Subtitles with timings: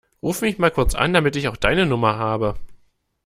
[0.23, 2.55] Ruf mich mal kurz an, damit ich auch deine Nummer habe.